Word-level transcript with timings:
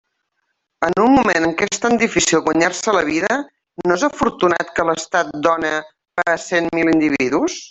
En 0.85 0.93
un 1.01 1.11
moment 1.17 1.43
en 1.47 1.51
què 1.59 1.67
és 1.73 1.83
tan 1.83 1.99
difícil 2.05 2.41
guanyar-se 2.49 2.95
la 2.97 3.03
vida, 3.11 3.37
¿no 3.91 3.99
és 4.01 4.07
afortunat 4.11 4.75
que 4.79 4.89
l'estat 4.91 5.33
done 5.49 5.75
pa 6.21 6.27
a 6.35 6.41
cent 6.51 6.75
mil 6.81 6.95
individus? 6.99 7.59